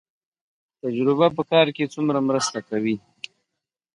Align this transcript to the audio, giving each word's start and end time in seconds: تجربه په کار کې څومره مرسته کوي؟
تجربه 0.83 1.27
په 1.37 1.43
کار 1.51 1.67
کې 1.75 1.91
څومره 1.93 2.19
مرسته 2.29 2.59
کوي؟ 2.69 2.95